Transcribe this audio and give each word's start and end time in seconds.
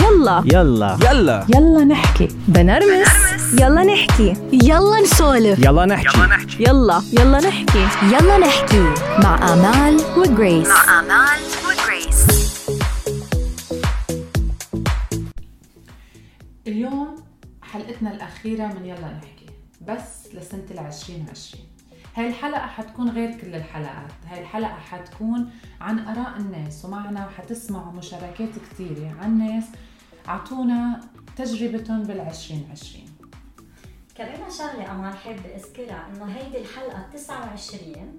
يلا. 0.00 0.42
يلا. 0.46 0.98
يلا. 1.10 1.46
يلا 1.54 1.84
نحكي. 1.84 2.28
بنرمس. 2.48 3.08
يلا 3.60 3.82
نحكي. 3.84 4.34
يلا 4.52 5.00
نسولف. 5.00 5.58
يلا 5.58 5.86
نحكي. 5.86 6.18
يلا 6.60 7.02
يلا. 7.12 7.38
نحكي. 7.40 7.86
يلا 8.02 8.38
نحكي. 8.38 8.84
مع 9.22 9.52
آمال 9.52 10.00
وجريس. 10.16 10.68
آمال 10.68 11.40
وجريس. 11.66 12.26
اليوم 16.66 17.16
حلقتنا 17.62 18.12
الأخيرة 18.14 18.66
من 18.66 18.84
يلا 18.86 19.12
نحكي. 19.18 19.46
بس 19.88 20.34
لسنة 20.34 20.66
العشرين 20.70 21.26
عشرين 21.30 21.71
هاي 22.14 22.28
الحلقة 22.28 22.66
حتكون 22.66 23.08
غير 23.08 23.40
كل 23.40 23.54
الحلقات. 23.54 24.10
هاي 24.30 24.40
الحلقة 24.40 24.74
حتكون 24.74 25.50
عن 25.80 25.98
آراء 25.98 26.36
الناس 26.36 26.84
ومعنا 26.84 27.28
حتسمعوا 27.38 27.92
مشاركات 27.92 28.48
كثيرة 28.70 29.16
عن 29.22 29.38
ناس 29.38 29.64
عطونا 30.26 31.00
تجربتهم 31.36 32.02
بالعشرين 32.02 32.68
عشرين. 32.72 33.08
كمان 34.14 34.50
شغلة 34.58 34.90
أمان 34.90 35.14
حابة 35.14 35.56
أذكرها 35.56 36.06
إنه 36.14 36.24
هيدي 36.24 36.58
الحلقة 36.58 37.06
29 37.12 38.18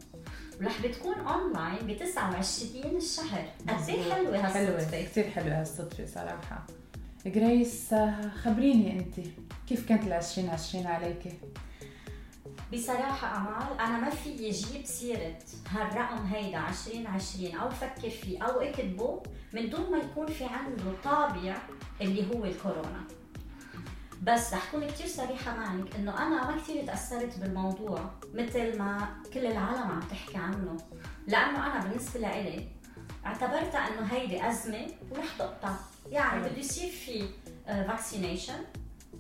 ورح 0.62 0.82
بتكون 0.82 1.14
أونلاين 1.14 1.88
ب 1.88 1.98
29 1.98 2.98
الشهر. 2.98 3.46
قد 3.70 3.90
إيه 3.90 4.14
حلوة 4.14 4.44
حلوة 4.44 4.76
هالصدفة؟ 4.76 5.02
كثير 5.04 5.30
حلوة 5.30 5.60
هالصدفة 5.62 6.06
صراحة. 6.06 6.66
جريس 7.26 7.96
خبريني 8.44 9.00
أنت. 9.00 9.28
كيف 9.68 9.90
كانت 9.90 10.08
العشرين 10.08 10.50
عشرين 10.50 10.88
عليكي؟ 10.88 11.34
بصراحة 12.74 13.38
أمال 13.38 13.80
أنا 13.80 14.00
ما 14.00 14.10
في 14.10 14.50
جيب 14.50 14.86
سيرة 14.86 15.36
هالرقم 15.70 16.26
هيدا 16.26 16.68
2020 16.70 17.56
أو 17.56 17.70
فكر 17.70 18.10
فيه 18.10 18.44
أو 18.44 18.62
اكتبه 18.62 19.24
من 19.54 19.70
دون 19.70 19.92
ما 19.92 19.98
يكون 19.98 20.28
في 20.28 20.46
عنده 20.46 20.84
طابع 21.04 21.58
اللي 22.02 22.36
هو 22.36 22.46
الكورونا. 22.46 23.04
بس 24.24 24.54
رح 24.54 24.72
كون 24.72 24.88
كتير 24.88 25.08
صريحة 25.08 25.58
معك 25.58 25.96
إنه 25.96 26.28
أنا 26.28 26.52
ما 26.52 26.62
كتير 26.62 26.86
تأثرت 26.86 27.40
بالموضوع 27.40 28.12
مثل 28.34 28.78
ما 28.78 29.16
كل 29.34 29.46
العالم 29.46 29.92
عم 29.92 30.00
تحكي 30.00 30.38
عنه. 30.38 30.78
لأنه 31.28 31.66
أنا 31.68 31.84
بالنسبة 31.86 32.20
لإلي 32.20 32.68
اعتبرتها 33.26 33.88
إنه 33.88 34.06
هيدي 34.12 34.50
أزمة 34.50 34.88
ورح 35.12 35.38
تقطع. 35.40 35.76
يعني 36.12 36.42
بده 36.42 36.58
يصير 36.58 36.90
في 36.90 37.30
فاكسينيشن 37.66 38.64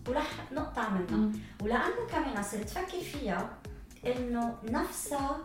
ورح 0.07 0.51
نقطع 0.51 0.89
منها. 0.89 1.31
ولأنه 1.61 2.07
كمان 2.11 2.43
صرت 2.43 2.69
فكر 2.69 2.99
فيها 2.99 3.49
إنه 4.05 4.55
نفسها 4.63 5.41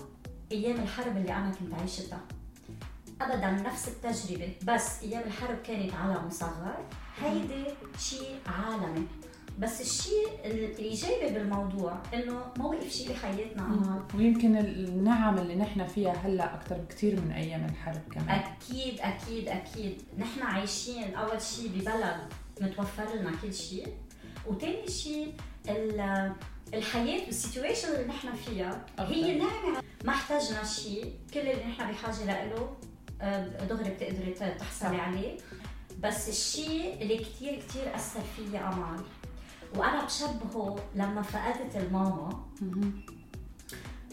أيام 0.53 0.81
الحرب 0.81 1.17
اللي 1.17 1.33
أنا 1.33 1.53
كنت 1.61 1.75
عايشتها. 1.75 2.21
ابدا 3.21 3.51
نفس 3.51 3.89
التجربة 3.89 4.53
بس 4.65 5.03
أيام 5.03 5.23
الحرب 5.23 5.59
كانت 5.63 5.95
على 5.95 6.21
مصغر. 6.27 6.85
هيدي 7.23 7.65
شيء 7.99 8.37
عالمي. 8.47 9.07
بس 9.59 9.81
الشيء 9.81 10.29
الايجابي 10.45 11.35
بالموضوع 11.35 11.99
إنه 12.15 12.53
ما 12.59 12.67
وقف 12.67 12.93
شيء 12.93 13.13
بحياتنا. 13.13 13.63
امال 13.63 14.03
ويمكن 14.15 14.57
النعم 14.57 15.39
اللي 15.39 15.55
نحن 15.55 15.87
فيها 15.87 16.13
هلأ 16.13 16.55
أكثر 16.55 16.77
بكثير 16.79 17.21
من 17.21 17.33
أيام 17.33 17.65
الحرب 17.65 18.03
كمان. 18.13 18.29
أكيد 18.29 19.01
أكيد 19.01 19.49
أكيد. 19.49 20.03
نحن 20.19 20.43
عايشين 20.43 21.15
أول 21.15 21.43
شيء 21.43 21.69
ببلد 21.69 22.33
متوفر 22.61 23.15
لنا 23.15 23.33
كل 23.43 23.55
شيء 23.55 23.89
وثاني 24.49 24.89
شيء 24.89 25.35
ال- 25.69 26.33
الحياة 26.75 27.27
وال 27.27 27.38
situation 27.38 27.89
اللي 27.89 28.07
نحن 28.07 28.35
فيها 28.35 28.87
هي 28.99 29.39
نعمه 29.39 29.83
ما 30.05 30.13
احتاجنا 30.13 30.65
شيء 30.65 31.15
كل 31.35 31.41
اللي 31.41 31.65
نحن 31.65 31.91
بحاجة 31.93 32.45
له 32.49 32.77
آه، 33.21 33.65
دغري 33.65 33.91
بتقدري 33.91 34.33
تحصلي. 34.33 34.97
عليه. 34.97 35.37
بس 36.03 36.29
الشيء 36.29 37.03
اللي 37.03 37.17
كتير 37.19 37.61
كتير 37.69 37.95
أثر 37.95 38.21
فيي 38.37 38.59
أمل. 38.59 39.01
وأنا 39.77 40.05
بشبهه 40.05 40.77
لما 40.95 41.23
فقدت 41.23 41.77
الماما. 41.77 42.47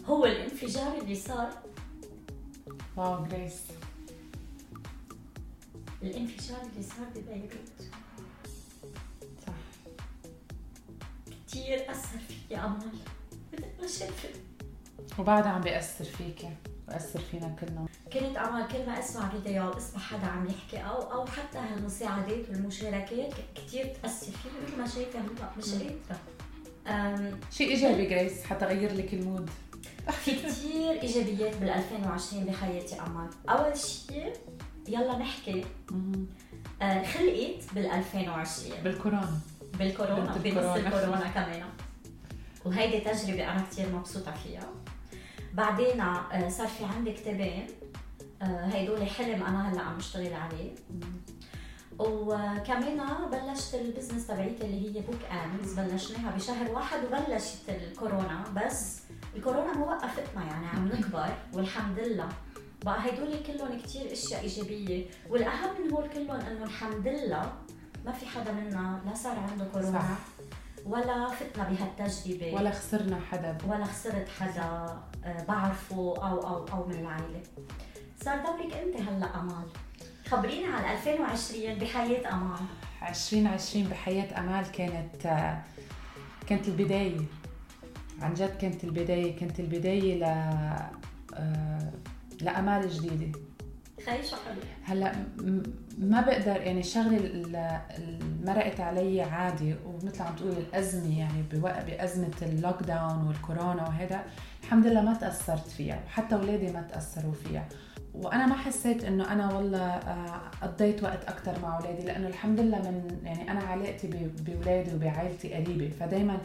هو 0.06 0.26
الانفجار 0.26 0.98
اللي 0.98 1.16
صار. 1.16 1.50
wow 2.98 3.26
جريس 3.26 3.58
الانفجار 6.04 6.62
اللي 6.62 6.84
صار 6.84 7.06
ببيروت 7.16 7.90
كتير 11.56 11.92
أثر 11.92 12.18
فيي 12.28 12.58
أمل. 12.58 12.78
مثل 13.54 13.64
ما 13.82 13.88
شفت 13.88 14.30
وبعدها 15.20 15.52
عم 15.52 15.62
بيأثر 15.62 16.06
فيكي. 16.06 16.50
بيأثر 16.88 17.20
فينا 17.20 17.56
كلنا. 17.62 17.86
كنت 18.14 18.38
أمل 18.38 18.68
كل 18.68 18.86
ما 18.86 19.00
أسمع 19.00 19.30
فيديو 19.30 19.64
أو 19.64 19.78
اسمع 19.78 20.00
حدا 20.02 20.26
عم 20.26 20.48
يحكي 20.48 20.78
أو 20.78 21.12
أو 21.12 21.26
حتى 21.26 21.58
هالمساعدات 21.58 22.50
والمشاركات 22.50 23.34
كثير 23.56 23.86
تاثر 23.86 24.32
فيي 24.32 24.52
مثل 24.68 24.78
ما 24.78 24.88
شايفة 24.88 25.20
هلا 25.20 25.50
مش 25.58 25.72
قادره 26.90 27.38
شيء 27.52 27.70
إيجابي 27.70 28.06
جريس 28.06 28.44
حتى 28.44 28.66
غير 28.66 28.94
لك 28.94 29.14
ال 29.14 29.20
mood. 29.20 29.50
في 30.12 30.32
كثير 30.32 31.02
إيجابيات 31.02 31.56
بال 31.56 31.70
2020 31.70 32.46
بحياتي 32.46 33.02
أمل. 33.02 33.30
أول 33.50 33.78
شيء 33.78 34.34
يلا 34.88 35.18
نحكي. 35.18 35.66
آه، 36.82 37.04
خلقت 37.04 37.74
بال 37.76 37.86
2020 37.92 38.84
بالكورونا. 38.84 39.40
بالكورونا 39.80 40.38
بنص 40.38 40.56
الكورونا. 40.56 41.28
كمان. 41.36 41.64
وهيدي 42.66 43.00
تجربة 43.00 43.52
أنا 43.52 43.64
كتير 43.72 43.90
مبسوطة 43.96 44.32
فيها. 44.32 44.68
بعدين 45.54 46.02
آه، 46.02 46.50
صار 46.50 46.68
في 46.68 46.86
عندي 46.86 47.12
كتابين 47.14 47.68
آه، 48.42 48.66
هيدول 48.66 49.08
حلم 49.10 49.44
أنا 49.44 49.74
هلأ 49.74 49.82
عم 49.82 49.98
بشتغل 49.98 50.34
عليه. 50.34 50.72
وكمان 52.00 53.02
بلشت 53.32 53.76
ال 53.76 53.82
business 53.82 54.28
تبعيتي 54.28 54.66
اللي 54.66 54.86
هي 54.98 55.02
Book 55.02 55.20
Ends 55.32 55.80
بلشناها 55.80 56.32
بشهر 56.36 56.72
واحد 56.72 57.00
وبلشت 57.06 57.70
الكورونا. 57.70 58.44
بس 58.56 59.00
الكورونا 59.36 59.74
ما 59.74 59.86
وقفتنا 59.86 60.44
يعني 60.46 60.68
عم 60.68 60.88
نكبر 60.88 61.30
والحمد 61.54 62.00
لله. 62.00 62.30
بقى 62.86 63.06
هيدول 63.06 63.34
كلهم 63.48 63.80
كتير 63.80 64.12
أشياء 64.12 64.42
إيجابية. 64.42 65.06
والأهم 65.30 65.82
من 65.86 65.92
هول 65.94 66.10
كلهم 66.10 66.40
إنه 66.42 66.64
الحمد 66.64 67.08
لله 67.08 67.54
ما 68.06 68.12
في 68.12 68.26
حدا 68.26 68.52
منا 68.52 69.02
لا 69.06 69.14
صار 69.16 69.40
عنده 69.52 69.66
كورونا 69.66 70.00
صح. 70.00 70.08
ولا 70.86 71.28
فتنا 71.30 71.64
بهالتجربة. 71.64 72.54
ولا 72.56 72.72
خسرنا 72.72 73.20
حدا. 73.32 73.58
ولا 73.68 73.86
خسرت 73.86 74.28
حدا 74.40 74.98
آه، 75.26 75.44
بعرفه 75.48 75.96
أو 75.96 76.48
أو 76.48 76.66
أو 76.68 76.86
من 76.88 76.96
العائله 76.96 77.42
صار 78.24 78.38
دورك 78.38 78.74
انت 78.74 79.02
هلأ 79.10 79.40
أمال؟ 79.40 79.68
خبرينا 80.30 80.68
عن 80.76 80.98
2020 80.98 81.76
بحياة 81.76 82.34
أمال. 82.34 82.60
2020 83.10 83.88
بحياة 83.88 84.40
أمال 84.40 84.72
كانت 84.72 85.26
آه، 85.26 85.62
كانت 86.48 86.68
البداية. 86.68 87.20
عن 88.22 88.34
جد 88.34 88.58
كانت 88.58 88.84
البداية 88.84 89.36
كانت 89.36 89.60
البداية 89.60 90.20
ل 90.20 90.24
آه، 91.34 91.92
لأمال 92.42 92.90
جديدة. 92.90 93.40
حلو. 94.46 94.62
هلا 94.84 95.12
ما 95.98 96.22
بقدر 96.22 96.62
يعني 96.62 96.80
الشغلة 96.80 97.18
اللي 97.18 97.82
مرقت 98.44 98.80
علي 98.80 99.22
عادي 99.22 99.76
ومثل 99.86 100.24
عم 100.24 100.36
تقولي 100.36 100.58
الأزمة 100.58 101.20
يعني 101.20 101.44
بأزمة 101.86 102.34
اللوك 102.42 102.84
داون 102.84 103.28
والكورونا 103.28 103.84
وهذا 103.88 104.24
الحمد 104.64 104.88
لله 104.88 105.02
ما 105.02 105.14
تأثرت 105.14 105.68
فيها 105.68 106.00
وحتى 106.06 106.36
أولادي 106.36 106.72
ما 106.72 106.82
تأثروا 106.82 107.34
فيها. 107.34 107.68
وأنا 108.14 108.46
ما 108.46 108.56
حسيت 108.56 109.04
إنه 109.04 109.32
أنا 109.32 109.54
والله 109.54 109.80
آه، 109.88 110.42
قضيت 110.62 111.04
وقت 111.04 111.26
أكثر 111.26 111.60
مع 111.64 111.78
أولادي 111.78 112.06
لأنه 112.06 112.28
الحمد 112.28 112.60
لله 112.60 112.78
من 112.78 113.18
يعني 113.24 113.52
أنا 113.52 113.60
علاقتي 113.60 114.08
بأولادي 114.40 114.96
وبعائلتي 114.96 115.54
قريبة 115.54 115.90
فدائما 116.00 116.38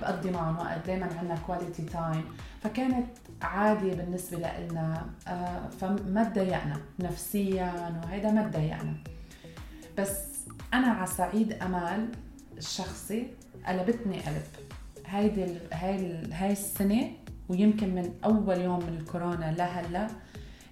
بقضي 0.00 0.30
معهم 0.30 0.58
وقت. 0.58 0.86
دائما 0.86 1.08
عندنا 1.18 1.38
quality 1.46 1.82
time 1.82 2.24
فكانت 2.62 3.06
عادي 3.42 3.90
بالنسبة 3.90 4.36
لنا 4.38 5.06
آه، 5.28 5.68
فما 5.80 6.24
تضايقنا 6.24 6.80
نفسيا 6.98 8.00
وهيدا 8.04 8.30
ما 8.30 8.42
تضايقنا. 8.48 8.94
بس 9.98 10.18
أنا 10.74 10.86
على 10.86 11.06
صعيد 11.06 11.52
أنا 11.52 12.08
الشخصي 12.58 13.26
قلبتني 13.66 14.20
قلب. 14.20 14.42
هيدي 15.06 15.46
هاي 15.72 16.22
هاي 16.32 16.52
السنة 16.52 17.10
ويمكن 17.48 17.94
من 17.94 18.14
أول 18.24 18.60
يوم 18.60 18.78
من 18.78 18.96
الكورونا 19.00 19.52
لهلأ 19.58 20.06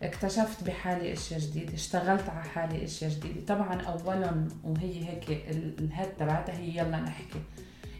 اكتشفت 0.03 0.65
بحالي 0.65 1.13
أشياء 1.13 1.41
جديدة. 1.41 1.75
اشتغلت 1.75 2.29
على 2.29 2.43
حالي 2.45 2.85
أشياء 2.85 3.11
جديدة. 3.11 3.55
طبعا 3.55 3.81
اولا 3.83 4.49
وهي 4.65 5.09
هيك 5.09 5.31
ال- 5.31 5.75
ال 5.85 5.89
head 5.89 6.09
تبعتها 6.09 6.55
هي 6.57 6.77
يلا 6.79 7.01
نحكي. 7.01 7.41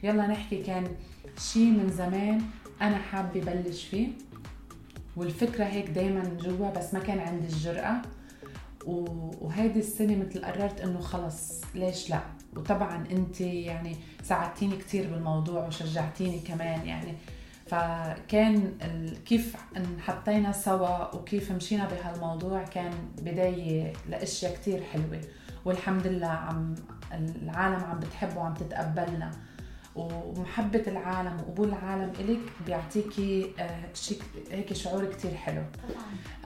يلا 0.07 0.27
نحكي 0.27 0.63
كان 0.63 0.87
شيء 1.39 1.71
من 1.71 1.91
زمان 1.91 2.43
أنا 2.83 2.97
حابة 2.99 3.41
بلش 3.41 3.85
فيه. 3.85 4.09
والفكرة 5.17 5.65
هيك 5.65 5.91
دايما 5.91 6.23
جوا 6.41 6.71
بس 6.71 6.95
ما 6.95 7.01
كان 7.01 7.19
عندي 7.19 7.47
الجرأة. 7.47 8.03
و- 8.87 9.31
وهيدي 9.47 9.79
السنة 9.79 10.17
مثل 10.17 10.45
قررت 10.45 10.81
إنه 10.81 11.01
خلص 11.01 11.61
ليش 11.75 12.11
لا؟ 12.11 12.21
وطبعا 12.57 13.05
أنت 13.11 13.41
يعني 13.41 13.97
ساعدتيني 14.23 14.77
كثير 14.77 15.11
بالموضوع 15.11 15.67
وشجعتيني 15.67 16.39
كمان 16.39 16.87
يعني. 16.87 17.15
فكان 17.67 18.73
كيف 19.27 19.57
انحطينا 19.77 20.53
سوا 20.53 21.15
وكيف 21.15 21.53
مشينا 21.53 21.89
بهالموضوع 21.89 22.63
كان 22.65 22.93
بداية 23.23 23.93
لأشياء 24.09 24.55
كتير 24.55 24.83
حلوة. 24.93 25.21
والحمد 25.65 26.07
لله 26.07 26.27
عم 26.27 26.75
العالم 27.13 27.85
عم 27.85 27.99
بتحب 28.01 28.37
وعم 28.37 28.55
تتقبلنا. 28.55 29.31
ومحبة 29.97 30.83
العالم 30.87 31.37
وقبول 31.41 31.69
العالم 31.69 32.13
إلك 32.21 32.41
بيعطيكي 32.67 33.47
آه، 33.59 33.85
شيء 33.95 34.19
هيك 34.51 34.73
شعور 34.73 35.05
كتير 35.05 35.35
حلو. 35.35 35.63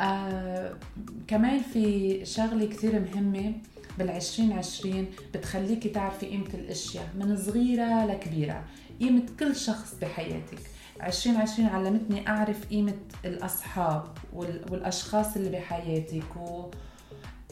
آه 0.00 0.76
كمان 1.28 1.60
في 1.72 2.20
شغلة 2.24 2.66
كتير 2.66 3.00
مهمة 3.00 3.52
بالعشرين 3.98 4.52
عشرين 4.52 5.06
بتخليكي 5.34 5.88
تعرفي 5.88 6.26
قيمة 6.26 6.48
الأشياء 6.54 7.08
من 7.18 7.36
صغيرة 7.36 8.06
لكبيرة 8.06 8.64
قيمة 9.00 9.22
كل 9.40 9.56
شخص 9.56 9.94
بحياتك. 10.02 10.58
عشرين 11.00 11.36
عشرين 11.36 11.68
علمتني 11.68 12.28
أعرف 12.28 12.66
قيمة 12.66 12.94
الأصحاب 13.24 14.04
والأشخاص 14.70 15.36
اللي 15.36 15.50
بحياتك 15.50 16.36
و 16.36 16.70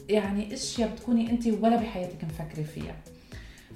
يعني 0.09 0.53
أشياء 0.53 0.89
بتكوني 0.89 1.29
انت 1.31 1.47
ولا 1.47 1.75
بحياتك 1.75 2.23
مفكرة 2.23 2.63
فيها. 2.63 2.95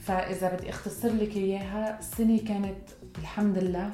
فإذا 0.05 0.55
بدي 0.55 0.69
أختصر 0.69 1.07
لك 1.13 1.35
إياها 1.35 1.99
السنة 1.99 2.39
كانت 2.39 2.89
الحمد 3.17 3.57
لله 3.57 3.91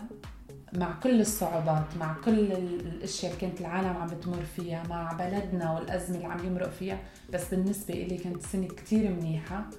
مع 0.74 1.00
كل 1.04 1.22
الصعوبات 1.22 1.98
مع 2.00 2.16
كل 2.26 2.40
الأشياء 2.52 3.34
اللي 3.34 3.42
كانت 3.42 3.62
العالم 3.62 3.98
عم 3.98 4.08
بتمر 4.08 4.42
فيها 4.56 4.84
مع 4.90 5.14
بلدنا 5.14 5.74
والأزمة 5.74 6.16
اللي 6.16 6.28
عم 6.28 6.46
يمرق 6.46 6.70
فيها. 6.70 7.00
بس 7.34 7.46
بالنسبة 7.54 7.94
لي 7.94 8.18
كانت 8.18 8.42
سنة 8.42 8.68
كتير 8.68 9.12
منيحة 9.12 9.70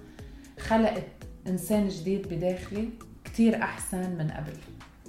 خلقت 0.60 1.08
إنسان 1.46 1.88
جديد 1.88 2.28
بداخلي 2.28 2.88
كتير 3.24 3.62
أحسن 3.62 4.10
من 4.10 4.30
قبل. 4.30 4.56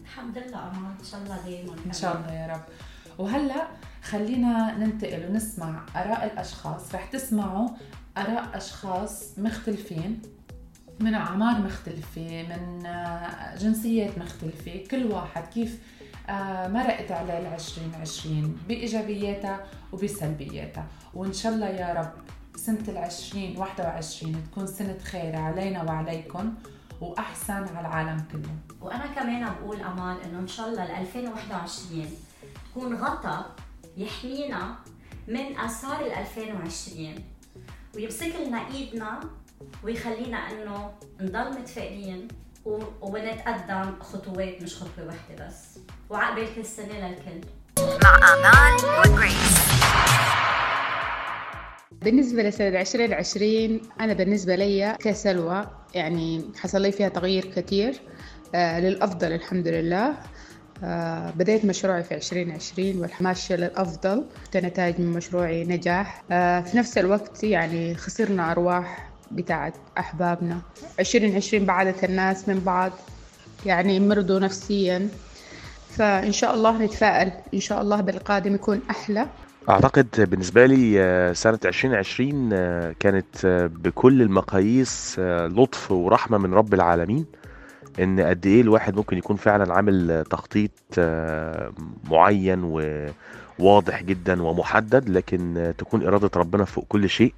الحمد 0.02 0.38
لله 0.38 0.68
أمان 0.68 0.96
إن 1.00 1.06
شاء 1.06 1.22
الله 1.22 1.38
دائما 1.46 1.76
إن 1.86 1.94
شاء 1.94 2.18
الله 2.18 2.34
يا 2.34 2.48
رب. 2.48 2.64
وهلأ 3.18 3.68
خلينا 4.04 4.78
ننتقل 4.78 5.26
ونسمع 5.30 5.86
آراء 5.96 6.26
الأشخاص. 6.34 6.96
رح 6.96 7.06
تسمعوا 7.06 7.70
آراء 8.18 8.58
أشخاص 8.58 9.40
مختلفين. 9.40 10.22
من 11.02 11.14
أعمار 11.14 11.62
مختلفة 11.62 12.44
من 12.50 12.86
آه، 12.86 13.56
جنسيات 13.56 14.18
مختلفة. 14.18 14.84
كل 14.92 15.06
واحد 15.06 15.44
كيف 15.48 15.80
آه، 16.30 16.68
مرقت 16.68 17.12
على 17.12 17.40
العشرين 17.40 17.92
عشرين 18.02 18.58
بإيجابياتها 18.68 19.66
وبسلبياتها. 19.92 20.88
وإن 21.14 21.34
شاء 21.34 21.54
الله 21.54 21.68
يا 21.68 21.94
رب 21.94 22.12
سنة 22.56 22.84
العشرين 22.88 23.58
واحدة 23.58 23.84
وعشرين 23.84 24.44
تكون 24.52 24.68
سنة 24.68 24.98
خير 25.04 25.36
علينا 25.36 25.84
وعليكم 25.84 26.54
وأحسن 27.02 27.54
على 27.54 27.80
العالم 27.80 28.24
كله. 28.32 28.56
وأنا 28.82 29.06
كمان 29.08 29.54
بقول 29.54 29.82
أمان 29.82 30.18
إنه 30.26 30.40
إن 30.40 30.48
شاء 30.48 30.68
الله 30.70 30.86
ل 30.86 30.92
2021 30.92 32.06
تكون 32.72 32.96
غطا 32.96 33.56
يحمينا 33.98 34.76
من 35.28 35.58
آثار 35.58 36.06
ال 36.06 36.12
2020 36.12 37.16
ويمسك 37.96 38.34
لنا 38.48 38.68
إيدنا 38.68 39.20
ويخلينا 39.84 40.38
إنه 40.38 40.92
نضل 41.22 41.60
متفائلين 41.60 42.28
ونتقدم 43.02 44.00
خطوات 44.02 44.62
مش 44.62 44.76
خطوة 44.76 45.06
واحدة 45.08 45.48
بس. 45.48 45.80
وعقبال 46.10 46.56
كل 46.56 46.66
سنة 46.66 47.08
للكل. 47.10 47.48
مع 48.04 48.16
آمال 48.34 49.00
وجريس. 49.14 49.72
بالنسبة 51.92 52.44
لسنة 52.44 52.82
2020 52.82 53.82
أنا 54.02 54.14
بالنسبة 54.14 54.56
لي 54.56 54.98
كسلوى. 55.00 55.68
يعني 55.94 56.46
حصل 56.60 56.82
لي 56.82 56.92
فيها 56.92 57.10
تغيير 57.10 57.46
كثير 57.46 58.02
آه 58.56 58.80
للأفضل 58.80 59.32
الحمد 59.32 59.68
لله. 59.68 60.18
آه 60.84 61.30
بديت 61.32 61.66
مشروعي 61.66 62.04
في 62.04 62.16
2020 62.16 62.98
والماشية 63.00 63.56
للأفضل. 63.56 64.26
كنتائج 64.54 65.00
من 65.00 65.08
مشروعي 65.14 65.64
نجاح. 65.64 66.24
آه 66.32 66.62
في 66.62 66.78
نفس 66.78 66.98
الوقت 66.98 67.44
يعني 67.44 67.96
خسرنا 67.96 68.52
أرواح 68.52 69.11
بتاعت 69.32 69.74
أحبابنا. 69.98 70.62
عشرين 71.00 71.36
عشرين 71.36 71.66
بعدت 71.66 72.04
الناس 72.04 72.50
من 72.50 72.60
بعض 72.60 72.92
يعني 73.66 74.00
مرضوا 74.00 74.40
نفسيا. 74.40 75.10
فإن 75.90 76.32
شاء 76.32 76.54
الله 76.56 76.78
نتفائل. 76.78 77.32
إن 77.54 77.60
شاء 77.60 77.82
الله 77.82 78.02
بالقادم 78.02 78.56
يكون 78.56 78.82
أحلى. 78.90 79.28
أعتقد 79.70 80.08
بالنسبة 80.30 80.66
لي 80.66 81.02
آه، 81.02 81.34
سنة 81.34 81.60
2020 81.66 82.50
آه، 82.54 82.96
كانت 83.00 83.46
آه، 83.46 83.68
بكل 83.68 84.22
المقاييس 84.22 85.20
لطف 85.20 85.92
ورحمة 85.92 86.38
من 86.38 86.54
رب 86.54 86.74
العالمين. 86.74 87.26
إن 88.00 88.20
قد 88.20 88.46
إيه 88.46 88.62
الواحد 88.62 88.96
ممكن 88.96 89.18
يكون 89.18 89.36
فعلا 89.36 89.74
عامل 89.74 90.24
تخطيط 90.30 90.72
معين 92.10 92.64
وواضح 93.60 94.04
جدا 94.04 94.44
ومحدد 94.44 95.10
لكن 95.10 95.74
تكون 95.78 96.06
إرادة 96.08 96.30
ربنا 96.36 96.66
فوق 96.66 96.86
كل 96.90 97.10
شيء. 97.10 97.34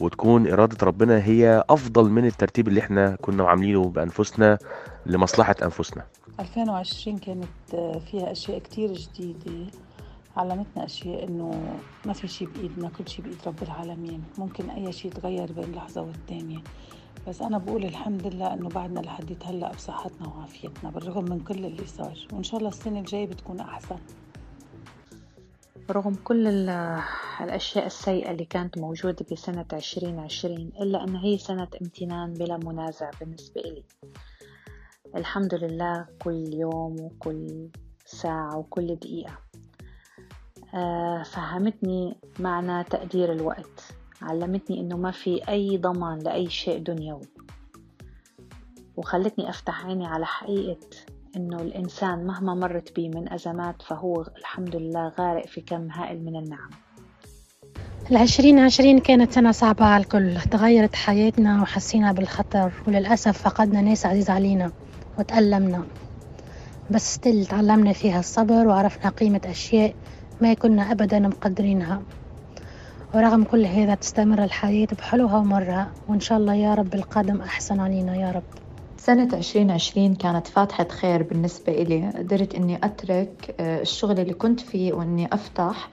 وتكون 0.00 0.52
إرادة 0.52 0.86
ربنا 0.86 1.24
هي 1.24 1.64
أفضل 1.70 2.10
من 2.10 2.26
الترتيب 2.26 2.68
اللي 2.68 2.80
إحنا 2.80 3.16
كنا 3.22 3.44
عاملينه 3.44 3.84
بأنفسنا 3.88 4.58
لمصلحة 5.06 5.56
أنفسنا. 5.62 6.04
2020 6.40 7.18
كانت 7.18 7.46
فيها 8.10 8.32
أشياء 8.32 8.58
كتير 8.58 8.92
جديدة. 8.92 9.70
علمتنا 10.36 10.84
أشياء 10.84 11.28
إنه 11.28 11.76
ما 12.06 12.12
في 12.12 12.28
شيء 12.28 12.48
بإيدنا 12.48 12.88
كل 12.98 13.08
شيء 13.08 13.24
بإيد 13.24 13.38
رب 13.46 13.62
العالمين. 13.62 14.22
ممكن 14.38 14.70
أي 14.70 14.92
شيء 14.92 15.10
يتغير 15.10 15.52
بين 15.52 15.72
لحظة 15.74 16.02
والتانية. 16.02 16.58
بس 17.28 17.42
أنا 17.42 17.58
بقول 17.58 17.84
الحمد 17.84 18.26
لله 18.26 18.54
إنه 18.54 18.68
بعدنا 18.68 19.00
لحد 19.00 19.36
هلأ 19.44 19.72
بصحتنا 19.72 20.28
وعافيتنا 20.28 20.90
بالرغم 20.90 21.24
من 21.24 21.40
كل 21.40 21.64
اللي 21.64 21.86
صار. 21.86 22.18
وإن 22.32 22.42
شاء 22.42 22.58
الله 22.58 22.68
السنة 22.68 22.98
الجاية 22.98 23.26
بتكون 23.26 23.60
أحسن. 23.60 23.96
رغم 25.90 26.14
كل 26.14 26.46
الأشياء 27.40 27.86
السيئة 27.86 28.30
اللي 28.30 28.44
كانت 28.44 28.78
موجودة 28.78 29.26
بسنة 29.32 29.66
عشرين 29.72 30.18
عشرين 30.18 30.72
إلا 30.80 31.04
أن 31.04 31.16
هي 31.16 31.38
سنة 31.38 31.68
امتنان 31.82 32.32
بلا 32.32 32.56
منازع 32.56 33.10
بالنسبة 33.20 33.60
إلي. 33.60 33.84
الحمد 35.16 35.54
لله 35.54 36.06
كل 36.22 36.54
يوم 36.54 37.00
وكل 37.00 37.68
ساعة 38.04 38.58
وكل 38.58 38.96
دقيقة. 38.96 39.38
آه، 40.74 41.22
فهمتني 41.22 42.16
معنى 42.40 42.84
تقدير 42.84 43.32
الوقت. 43.32 43.94
علمتني 44.22 44.80
إنه 44.80 44.96
ما 44.96 45.10
في 45.10 45.48
أي 45.48 45.78
ضمان 45.78 46.18
لأي 46.18 46.50
شيء 46.50 46.78
دنيوي. 46.78 47.28
وخلتني 48.96 49.50
أفتح 49.50 49.86
عيني 49.86 50.06
على 50.06 50.26
حقيقة 50.26 50.86
إنه 51.36 51.56
الإنسان 51.56 52.26
مهما 52.26 52.54
مرت 52.54 52.96
به 52.96 53.08
من 53.08 53.32
أزمات 53.32 53.82
فهو 53.82 54.22
الحمد 54.38 54.76
لله 54.76 55.08
غارق 55.08 55.46
في 55.46 55.60
كم 55.60 55.90
هائل 55.90 56.24
من 56.24 56.36
النعم. 56.36 56.70
العشرين 58.10 58.58
عشرين 58.58 58.98
كانت 58.98 59.32
سنة 59.32 59.52
صعبة 59.52 59.84
على 59.84 60.02
الكل 60.02 60.40
تغيرت 60.40 60.94
حياتنا 60.94 61.62
وحسينا 61.62 62.12
بالخطر 62.12 62.72
وللأسف 62.86 63.42
فقدنا 63.42 63.80
ناس 63.80 64.06
عزيز 64.06 64.30
علينا 64.30 64.72
وتألمنا. 65.18 65.84
بس 66.90 67.14
ستيل 67.14 67.46
تعلمنا 67.46 67.92
فيها 67.92 68.20
الصبر 68.20 68.66
وعرفنا 68.66 69.10
قيمة 69.10 69.40
أشياء 69.44 69.94
ما 70.40 70.54
كنا 70.54 70.92
أبدا 70.92 71.18
مقدرينها. 71.18 72.02
ورغم 73.14 73.44
كل 73.44 73.64
هذا 73.64 73.94
تستمر 73.94 74.44
الحياة 74.44 74.88
بحلوها 74.98 75.38
ومرها 75.38 75.92
وإن 76.08 76.20
شاء 76.20 76.38
الله 76.38 76.54
يا 76.54 76.74
رب 76.74 76.94
القادم 76.94 77.40
أحسن 77.40 77.80
علينا 77.80 78.16
يا 78.16 78.30
رب. 78.30 78.63
سنة 79.06 79.28
2020 79.36 80.14
كانت 80.14 80.46
فاتحة 80.46 80.88
خير 80.88 81.22
بالنسبة 81.22 81.72
إلي. 81.72 82.10
قدرت 82.10 82.54
إني 82.54 82.76
أترك 82.84 83.54
آه، 83.60 83.80
الشغل 83.80 84.20
اللي 84.20 84.34
كنت 84.34 84.60
فيه 84.60 84.92
وإني 84.92 85.34
أفتح 85.34 85.90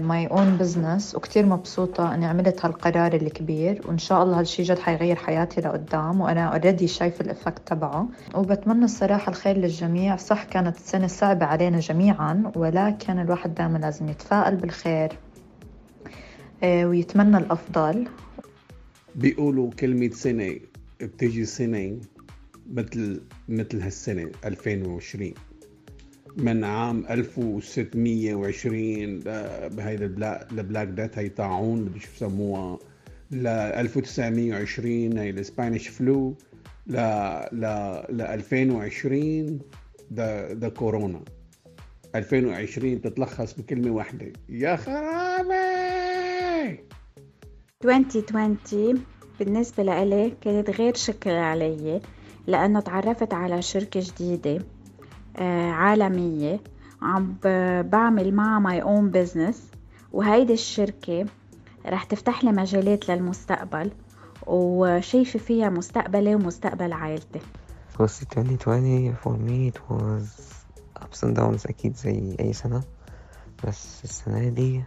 my 0.00 0.26
own 0.26 0.56
business 0.56 1.14
وكتير 1.14 1.46
مبسوطة 1.46 2.14
إني 2.14 2.26
عملت 2.26 2.64
هالقرار 2.64 3.14
الكبير 3.14 3.82
وإن 3.88 3.98
شاء 3.98 4.22
الله 4.22 4.40
هالشي 4.40 4.62
جد 4.62 4.78
حيغير 4.78 5.16
حياتي 5.16 5.60
لقدام. 5.60 6.20
وأنا 6.20 6.44
already 6.44 6.88
شايفة 6.88 7.24
ال 7.24 7.30
effect 7.30 7.68
تبعه. 7.68 8.08
وبتمنى 8.34 8.84
الصراحة 8.84 9.30
الخير 9.30 9.56
للجميع. 9.56 10.16
صح 10.16 10.44
كانت 10.44 10.76
السنة 10.76 11.06
صعبة 11.06 11.46
علينا 11.46 11.78
جميعا 11.78 12.52
ولكن 12.56 13.18
الواحد 13.18 13.54
دائما 13.54 13.78
لازم 13.78 14.08
يتفائل 14.08 14.56
بالخير 14.56 15.12
آه، 16.62 16.86
ويتمنى 16.86 17.36
الأفضل. 17.36 18.08
بيقولوا 19.14 19.70
كلمة 19.70 20.10
سنة 20.10 20.56
بتيجي 21.00 21.44
سنة 21.44 21.96
مثل 22.68 23.22
مثل 23.48 23.80
هالسنة 23.80 24.30
2020 24.44 25.34
من 26.36 26.64
عام 26.64 27.04
1620 27.10 29.20
بهيدا 29.76 30.04
البلاك 30.52 30.88
ديث 30.88 31.18
هي 31.18 31.28
طاعون 31.28 31.78
اللي 31.78 32.00
بسموها 32.14 32.78
ل 33.30 33.46
1920 33.46 35.18
هي 35.18 35.30
الاسبانيش 35.30 35.88
فلو 35.88 36.34
ل 36.86 36.96
ل 37.52 37.60
ل 38.10 38.20
2020 38.20 39.58
ده 40.10 40.52
ده 40.52 40.68
كورونا. 40.68 41.20
2020 42.14 43.00
تتلخص 43.00 43.54
بكلمة 43.60 43.90
واحدة. 43.90 44.32
يا 44.48 44.76
خرابي! 44.76 45.54
2020 47.84 49.04
بالنسبة 49.38 49.82
لإلي 49.82 50.32
كانت 50.40 50.70
غير 50.70 50.94
شكل 50.94 51.30
علي. 51.30 52.00
لأنه 52.48 52.80
تعرفت 52.80 53.34
على 53.34 53.62
شركة 53.62 54.00
جديدة 54.00 54.64
آه، 55.36 55.70
عالمية 55.70 56.60
عم 57.02 57.36
بعمل 57.82 58.34
معها 58.34 58.58
my 58.58 58.82
own 58.82 59.10
business 59.10 59.70
وهيدي 60.12 60.52
الشركة 60.52 61.26
رح 61.86 62.04
تفتح 62.04 62.44
لي 62.44 62.52
مجالات 62.52 63.10
للمستقبل 63.10 63.90
وشايفة 64.46 65.38
فيها 65.38 65.70
مستقبلي 65.70 66.34
ومستقبل 66.34 66.92
عائلتي. 66.92 67.40
بصي 68.00 68.26
2020 68.36 69.14
for 69.24 69.28
me 69.28 69.74
it 69.74 69.80
was 69.90 70.26
ups 71.02 71.28
and 71.28 71.36
downs 71.36 71.66
أكيد 71.66 71.96
زي 71.96 72.36
أي 72.40 72.52
سنة. 72.52 72.82
بس 73.64 74.04
السنة 74.04 74.48
دي 74.48 74.82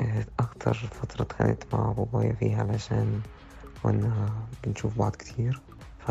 آه، 0.00 0.24
أكتر 0.40 0.74
فترة 0.74 1.22
اتخانقت 1.22 1.74
مع 1.74 1.92
بابايا 1.92 2.32
فيها 2.32 2.62
علشان 2.62 3.20
كنا 3.82 4.30
بنشوف 4.64 4.98
بعض 4.98 5.16
كتير. 5.16 5.60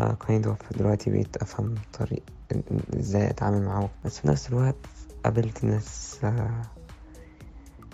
ف 0.00 0.09
kind 0.09 0.46
of 0.46 0.58
دلوقتي 0.78 1.10
بقيت 1.10 1.36
أفهم 1.36 1.74
طريق 1.98 2.22
إزاي 2.98 3.30
أتعامل 3.30 3.62
معاه. 3.62 3.90
بس 4.04 4.18
في 4.18 4.28
نفس 4.28 4.48
الوقت 4.48 4.76
قابلت 5.24 5.64
ناس 5.64 6.18
آه، 6.24 6.62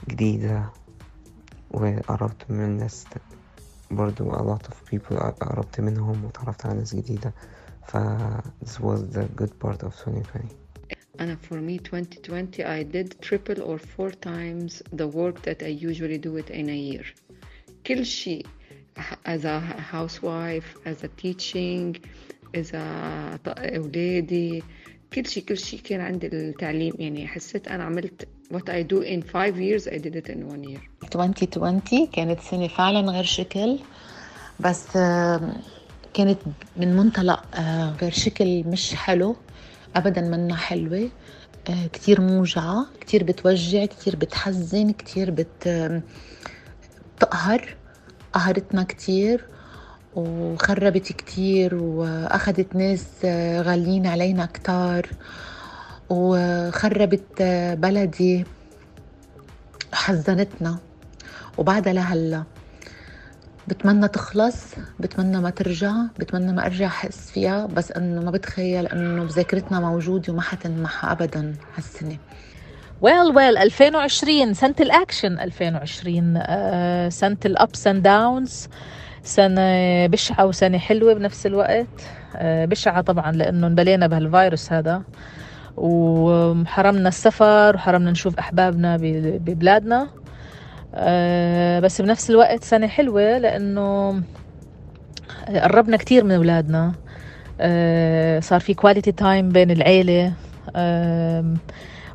جديدة 0.08 0.70
وقربت 1.70 2.50
من 2.50 2.76
ناس 2.76 3.04
برضو 3.90 4.32
a 4.32 4.58
lot 4.58 4.62
of 4.66 4.94
people 4.94 5.14
قربت 5.14 5.80
منهم 5.80 6.24
وتعرفت 6.24 6.66
على 6.66 6.78
ناس 6.78 6.94
جديدة. 6.94 7.34
ف 7.86 7.96
this 8.64 8.80
was 8.80 9.00
the 9.16 9.42
good 9.42 9.52
part 9.64 9.82
of 9.82 10.08
2020 10.08 10.48
أنا 11.20 11.36
for 11.50 11.54
me 11.54 11.80
2020 11.80 12.64
I 12.64 12.84
did 12.84 13.28
triple 13.28 13.60
or 13.62 13.78
four 13.78 14.10
times 14.10 14.82
the 14.92 15.06
work 15.06 15.42
that 15.42 15.62
I 15.62 15.86
usually 15.88 16.18
do 16.18 16.36
it 16.36 16.50
in 16.50 16.68
a 16.68 16.94
year. 16.94 17.06
كل 17.86 18.06
شيء 18.06 18.46
as 19.26 19.44
a 19.44 19.60
housewife 19.92 20.68
as 20.90 21.04
a 21.04 21.08
teaching 21.22 21.96
as 22.54 22.74
a 22.74 23.38
أولادي. 23.46 24.62
كل 25.14 25.26
شيء 25.26 25.44
كل 25.44 25.58
شيء 25.58 25.80
كان 25.80 26.00
عندي 26.00 26.26
التعليم. 26.26 26.94
يعني 26.98 27.26
حسيت 27.28 27.68
أنا 27.68 27.84
عملت 27.84 28.28
what 28.52 28.68
I 28.68 28.82
do 28.92 29.02
in 29.02 29.22
five 29.32 29.56
years 29.56 29.86
I 29.92 29.98
did 29.98 30.16
it 30.16 30.28
in 30.28 30.38
one 30.52 30.64
year. 30.64 30.80
2020 31.04 32.06
كانت 32.12 32.40
سنة 32.40 32.68
فعلا 32.68 33.10
غير 33.10 33.24
شكل 33.24 33.78
بس 34.60 34.92
كانت 36.14 36.38
من 36.76 36.96
منطلق 36.96 37.42
آه، 37.54 37.96
غير 38.02 38.12
شكل 38.12 38.64
مش 38.64 38.94
حلو. 38.94 39.36
ابدا 39.96 40.20
منا 40.20 40.56
حلوة. 40.56 41.10
آه، 41.70 41.86
كتير 41.86 42.20
موجعة 42.20 42.86
كتير 43.00 43.24
بتوجع 43.24 43.84
كتير 43.84 44.16
بتحزن 44.16 44.90
كتير 44.90 45.30
بت 45.30 45.68
بتقهر. 47.16 47.76
قهرتنا 48.32 48.82
كتير 48.82 49.44
وخربت 50.14 51.12
كتير 51.12 51.74
وأخذت 51.74 52.76
ناس 52.76 53.06
غاليين 53.66 54.06
علينا 54.06 54.46
كتار 54.46 55.08
وخربت 56.10 57.42
بلدي 57.78 58.44
حزنتنا. 59.92 60.78
وبعدها 61.58 61.92
لهلا 61.92 62.42
بتمنى 63.68 64.08
تخلص 64.08 64.56
بتمنى 65.00 65.40
ما 65.40 65.50
ترجع 65.50 65.92
بتمنى 66.18 66.52
ما 66.52 66.66
أرجع 66.66 66.86
أحس 66.86 67.30
فيها 67.30 67.66
بس 67.66 67.92
إنه 67.92 68.20
ما 68.22 68.30
بتخيل 68.30 68.86
إنه 68.86 69.24
بذاكرتنا 69.24 69.80
موجود 69.80 70.30
وما 70.30 70.42
حتنمحى 70.42 71.12
ابدا 71.12 71.54
هالسنة. 71.76 72.18
ويل 73.00 73.36
ويل 73.36 73.56
2020 73.58 74.54
سنة 74.54 74.74
الأكشن. 74.80 75.38
2020 75.40 76.34
آه 76.36 77.08
سنة 77.08 77.36
الأبس 77.44 77.86
أند 77.86 78.02
داونز 78.02 78.68
سنة 79.22 80.06
بشعة 80.06 80.46
وسنة 80.46 80.78
حلوة 80.78 81.14
بنفس 81.14 81.46
الوقت. 81.46 81.86
آه 82.36 82.64
بشعة 82.64 83.00
طبعا 83.00 83.32
لأنه 83.32 83.66
انبلينا 83.66 84.06
بهالفيروس 84.06 84.72
هذا. 84.72 85.02
وحرمنا 85.76 87.08
السفر 87.08 87.76
وحرمنا 87.76 88.10
نشوف 88.10 88.38
أحبابنا 88.38 88.96
ببلادنا. 88.96 90.08
آه، 90.94 91.80
بس 91.80 92.00
بنفس 92.00 92.30
الوقت 92.30 92.64
سنة 92.64 92.86
حلوة 92.86 93.38
لأنه 93.38 94.22
قربنا 95.48 95.96
كتير 95.96 96.24
من 96.24 96.32
أولادنا. 96.32 96.92
صار 98.40 98.60
في 98.60 98.74
quality 98.74 99.12
time 99.12 99.48
بين 99.48 99.70
العيلة. 99.70 100.32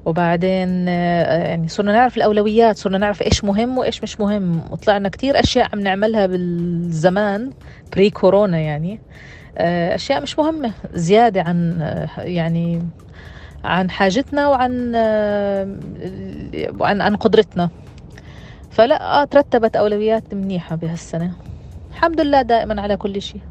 وبعدين 0.05 0.86
آه، 0.89 1.48
يعني 1.48 1.67
صرنا 1.67 1.91
نعرف 1.91 2.17
الأولويات 2.17 2.77
صرنا 2.77 2.98
نعرف 2.98 3.22
إيش 3.22 3.43
مهم 3.43 3.77
وإيش 3.77 4.03
مش 4.03 4.20
مهم. 4.20 4.62
وطلعنا 4.72 5.10
كتير 5.10 5.39
أشياء 5.39 5.70
عم 5.74 5.79
نعملها 5.79 6.25
بالزمان 6.25 7.51
بري 7.93 8.10
كورونا 8.10 8.58
يعني 8.58 9.00
أشياء 9.58 10.22
مش 10.22 10.39
مهمة 10.39 10.72
زيادة 10.93 11.41
عن 11.41 11.79
يعني 12.17 12.81
عن 13.63 13.89
حاجتنا 13.89 14.48
وعن 14.48 14.91
وعن 16.79 17.01
عن 17.01 17.15
قدرتنا. 17.15 17.70
فلا 18.72 19.22
آه 19.22 19.24
ترتبت 19.24 19.75
أولويات 19.75 20.34
منيحة 20.34 20.75
بهالسنة. 20.75 21.31
الحمد 21.91 22.22
لله 22.22 22.41
دائما 22.41 22.81
على 22.81 22.98
كل 22.98 23.22
شيء. 23.22 23.41